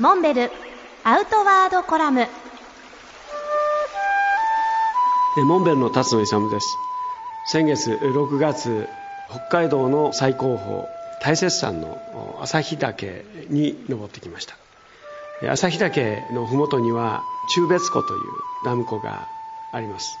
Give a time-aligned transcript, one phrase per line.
[0.00, 0.50] モンベル
[1.04, 2.26] アウトワードコラム。
[5.44, 6.66] モンベルの辰野勇です。
[7.48, 8.88] 先月6月
[9.28, 10.86] 北海道の最高峰
[11.20, 11.98] 大雪山の
[12.40, 14.56] 旭岳に登ってきました。
[15.52, 18.20] 旭岳の麓には中別湖という
[18.64, 19.28] ダム湖が
[19.70, 20.18] あります。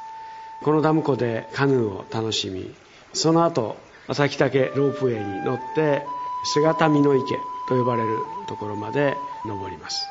[0.62, 2.70] このダム湖でカヌーを楽しみ
[3.14, 3.78] その後
[4.08, 6.04] 旭岳ロープウェイに乗って
[6.44, 7.38] 姿見の池
[7.68, 8.18] と呼ばれる
[8.48, 9.16] ところまで
[9.46, 10.06] 登ります。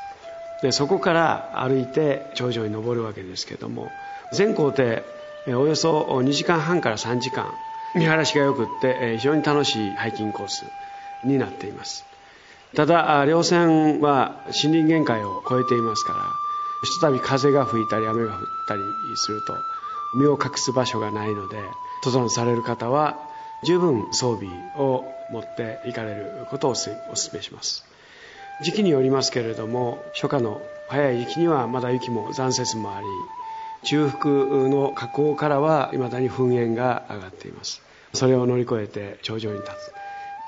[0.62, 3.90] でそこから歩いて頂上に登るわけですけども
[4.34, 5.02] 全行程
[5.48, 7.54] およそ2時間半から3時間
[7.96, 10.66] 見晴らしが良くって非常に楽しいハイキングコース
[11.24, 12.04] になっています。
[12.76, 16.20] ただ稜線は森林限界を超えていますから
[16.84, 18.82] ひとたび風が吹いたり雨が降ったり
[19.16, 19.58] すると
[20.16, 21.58] 身を隠す場所がないので
[22.04, 23.18] 登山される方は
[23.64, 26.94] 十分装備を持って行かれることをお勧
[27.34, 27.86] めします。
[28.62, 33.08] 時期によりますけれども初夏の早い時期にはまだ雪も残雪もあり
[33.84, 34.30] 中腹
[34.68, 37.82] の河口からは未だに噴煙が上がっています。
[38.14, 39.94] それを乗り越えて頂上に立つ。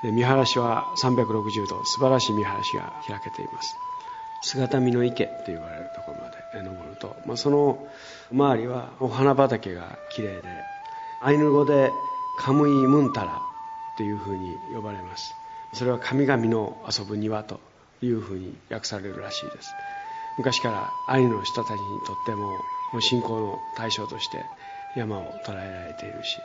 [0.03, 3.75] 見晴らしは360度素晴らしい見晴らしが開けています。
[4.41, 7.87] 姿見の池と言われるところまで登ると、まあ、その
[8.31, 10.41] 周りはお花畑が綺麗で
[11.21, 11.91] アイヌ語で
[12.37, 13.41] カムイムンタラ
[13.97, 15.33] というふうに呼ばれます。
[15.73, 17.59] それは神々の遊ぶ庭と
[18.01, 19.73] いうふうに訳されるらしいです。
[20.37, 24.43] 昔からアイヌの人たちにとっても信仰の対象として
[24.95, 26.37] 山を捉えられているし。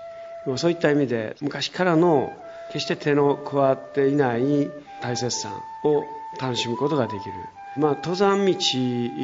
[0.56, 2.32] そういった意味で昔からの
[2.68, 4.70] 決して手の加わっていない
[5.02, 6.04] 大雪山を
[6.40, 7.32] 楽しむことができる、
[7.76, 8.54] まあ、登山道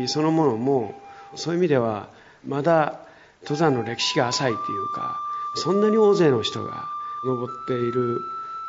[0.09, 0.95] そのものも
[1.37, 2.09] そういう意味では
[2.45, 3.01] まだ
[3.43, 5.17] 登山の歴史が浅いというか
[5.55, 6.85] そんなに大勢の人が
[7.25, 8.21] 登っている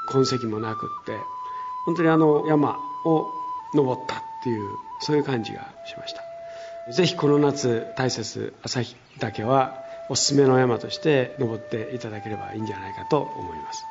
[0.08, 1.17] 痕跡もなくって
[1.86, 3.34] 本当にあの山を
[3.73, 6.23] 登ったっていうそういう感じがしました。
[6.92, 8.23] ぜひこの夏大雪
[8.64, 13.86] 旭岳はおすすめの山として登っていただければいいんじゃないかと思います。